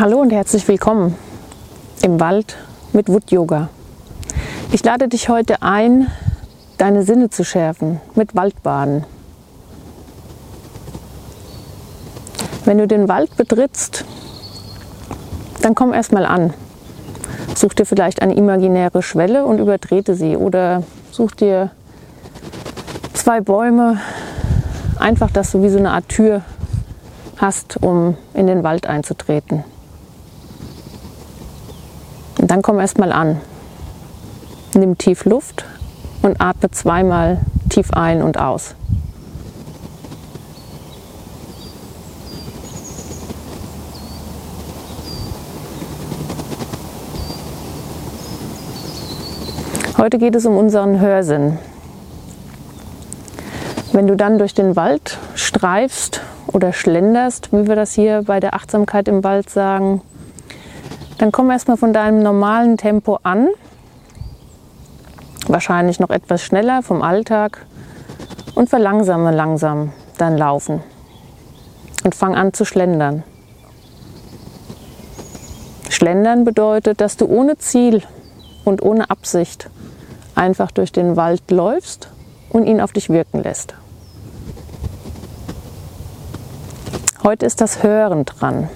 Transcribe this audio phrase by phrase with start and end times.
[0.00, 1.14] Hallo und herzlich willkommen
[2.00, 2.56] im Wald
[2.94, 3.68] mit Wood Yoga.
[4.72, 6.06] Ich lade dich heute ein,
[6.78, 9.04] deine Sinne zu schärfen mit Waldbaden.
[12.64, 14.06] Wenn du den Wald betrittst,
[15.60, 16.54] dann komm erstmal an.
[17.54, 21.72] Such dir vielleicht eine imaginäre Schwelle und übertrete sie oder such dir
[23.12, 24.00] zwei Bäume,
[24.98, 26.40] einfach, dass du wie so eine Art Tür
[27.36, 29.62] hast, um in den Wald einzutreten.
[32.50, 33.40] Dann komm erstmal an.
[34.74, 35.64] Nimm tief Luft
[36.20, 38.74] und atme zweimal tief ein und aus.
[49.96, 51.56] Heute geht es um unseren Hörsinn.
[53.92, 58.54] Wenn du dann durch den Wald streifst oder schlenderst, wie wir das hier bei der
[58.54, 60.02] Achtsamkeit im Wald sagen,
[61.20, 63.48] dann komm erstmal von deinem normalen Tempo an.
[65.46, 67.66] Wahrscheinlich noch etwas schneller vom Alltag
[68.54, 70.82] und verlangsame langsam dein Laufen
[72.04, 73.22] und fang an zu schlendern.
[75.90, 78.02] Schlendern bedeutet, dass du ohne Ziel
[78.64, 79.68] und ohne Absicht
[80.34, 82.08] einfach durch den Wald läufst
[82.48, 83.74] und ihn auf dich wirken lässt.
[87.22, 88.70] Heute ist das Hören dran.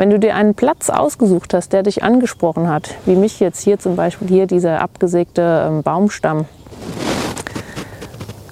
[0.00, 3.78] Wenn du dir einen Platz ausgesucht hast, der dich angesprochen hat, wie mich jetzt hier
[3.78, 6.46] zum Beispiel hier dieser abgesägte ähm, Baumstamm,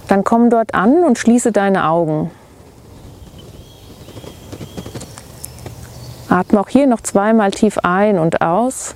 [0.09, 2.31] dann komm dort an und schließe deine Augen.
[6.29, 8.95] Atme auch hier noch zweimal tief ein und aus.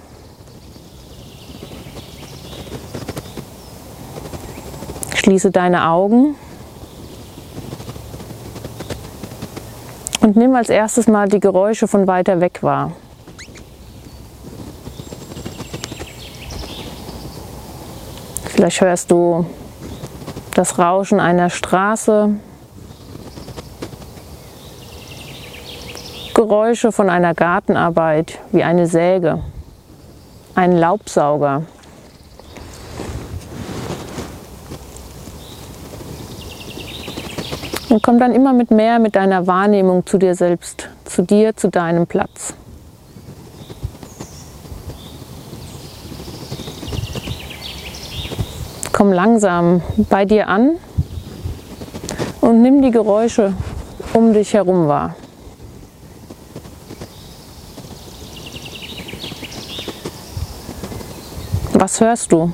[5.15, 6.35] Schließe deine Augen
[10.23, 12.93] Und nimm als erstes mal die Geräusche von weiter weg wahr.
[18.45, 19.45] Vielleicht hörst du
[20.55, 22.37] das Rauschen einer Straße,
[26.35, 29.43] Geräusche von einer Gartenarbeit wie eine Säge,
[30.55, 31.65] einen Laubsauger.
[37.93, 41.69] Und komm dann immer mit mehr mit deiner Wahrnehmung zu dir selbst, zu dir, zu
[41.69, 42.55] deinem Platz.
[48.93, 50.79] Komm langsam bei dir an
[52.41, 53.53] und nimm die Geräusche
[54.15, 55.15] um dich herum wahr.
[61.75, 62.51] Was hörst du?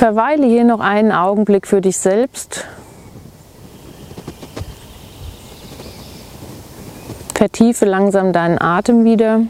[0.00, 2.64] Verweile hier noch einen Augenblick für dich selbst.
[7.34, 9.42] Vertiefe langsam deinen Atem wieder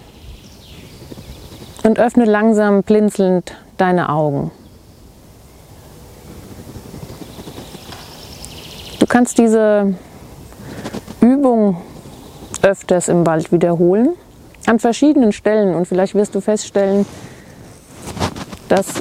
[1.84, 4.50] und öffne langsam blinzelnd deine Augen.
[8.98, 9.94] Du kannst diese
[11.20, 11.80] Übung
[12.62, 14.16] öfters im Wald wiederholen,
[14.66, 17.06] an verschiedenen Stellen und vielleicht wirst du feststellen,
[18.68, 18.94] dass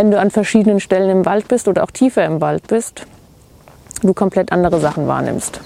[0.00, 3.04] wenn du an verschiedenen Stellen im Wald bist oder auch tiefer im Wald bist,
[4.00, 5.60] du komplett andere Sachen wahrnimmst.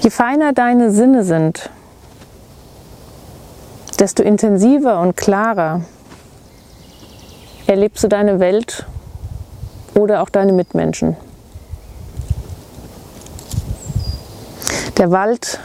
[0.00, 1.68] Je feiner deine Sinne sind,
[4.00, 5.82] desto intensiver und klarer
[7.66, 8.86] erlebst du deine Welt
[9.94, 11.14] oder auch deine Mitmenschen.
[14.96, 15.60] Der Wald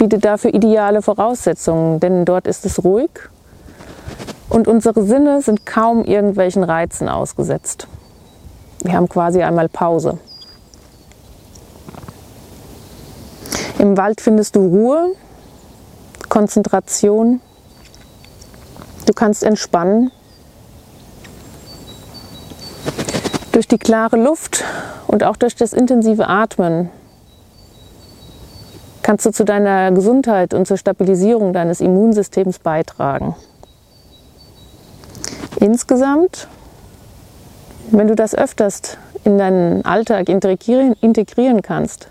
[0.00, 3.10] bietet dafür ideale Voraussetzungen, denn dort ist es ruhig
[4.48, 7.88] und unsere Sinne sind kaum irgendwelchen Reizen ausgesetzt.
[8.82, 10.18] Wir haben quasi einmal Pause.
[13.78, 15.12] Im Wald findest du Ruhe,
[16.28, 17.40] Konzentration.
[19.06, 20.10] Du kannst entspannen.
[23.52, 24.64] Durch die klare Luft
[25.06, 26.90] und auch durch das intensive Atmen
[29.02, 33.36] kannst du zu deiner Gesundheit und zur Stabilisierung deines Immunsystems beitragen.
[35.66, 36.46] Insgesamt,
[37.90, 42.06] wenn du das öfters in deinen Alltag integrieren, integrieren kannst,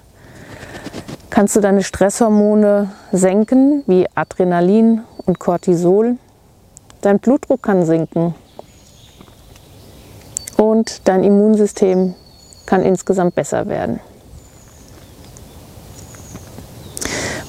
[1.30, 6.18] kannst du deine Stresshormone senken, wie Adrenalin und Cortisol.
[7.00, 8.36] Dein Blutdruck kann sinken
[10.57, 12.13] und dein Immunsystem
[12.66, 14.02] kann insgesamt besser werden.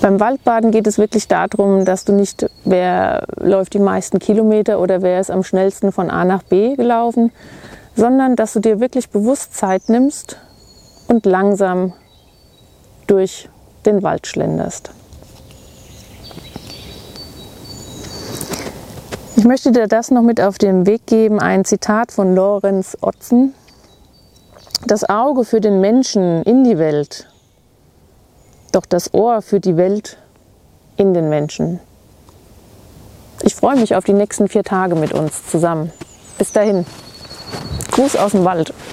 [0.07, 5.03] Beim Waldbaden geht es wirklich darum, dass du nicht, wer läuft die meisten Kilometer oder
[5.03, 7.33] wer ist am schnellsten von A nach B gelaufen,
[7.97, 10.39] sondern dass du dir wirklich bewusst Zeit nimmst
[11.09, 11.93] und langsam
[13.09, 13.49] durch
[13.85, 14.93] den Wald schlenderst.
[19.35, 23.55] Ich möchte dir das noch mit auf den Weg geben, ein Zitat von Lorenz Otzen.
[24.87, 27.27] Das Auge für den Menschen in die Welt,
[28.77, 30.19] doch das Ohr für die Welt
[30.97, 31.81] in den Menschen.
[33.43, 35.93] Ich freue mich auf die nächsten vier Tage mit uns zusammen.
[36.39, 36.85] Bis dahin.
[37.93, 38.75] Gruß aus dem Wald.